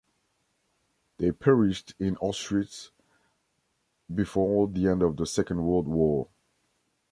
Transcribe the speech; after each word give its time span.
They 1.19 1.31
perished 1.31 1.93
in 1.99 2.15
Auschwitz 2.15 2.89
before 4.11 4.67
the 4.67 4.87
end 4.87 5.03
of 5.03 5.15
the 5.15 5.27
Second 5.27 5.63
World 5.63 5.87
War. 5.87 6.27